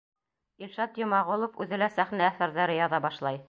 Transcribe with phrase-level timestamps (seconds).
[0.67, 3.39] Илшат Йомағолов үҙе лә сәхнә әҫәрҙәре яҙа башлай.